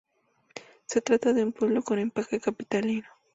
Se 0.87 0.99
trata 0.99 1.31
de 1.31 1.43
un 1.43 1.51
pueblo 1.51 1.83
con 1.83 1.99
empaque 1.99 2.39
capitalino. 2.39 3.07